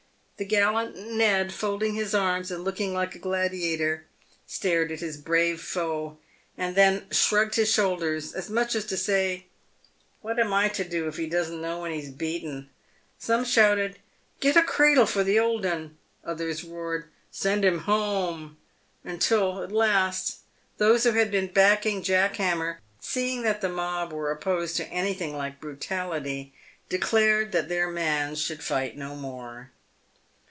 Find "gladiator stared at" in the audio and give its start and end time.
3.19-4.99